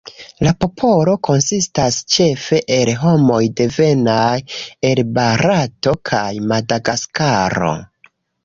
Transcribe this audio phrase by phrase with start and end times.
[0.45, 4.33] La popolo konsistas ĉefe el homoj devenaj
[4.91, 7.75] el Barato kaj Madagaskaro.